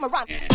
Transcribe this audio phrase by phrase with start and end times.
[0.00, 0.49] my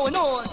[0.00, 0.49] going on.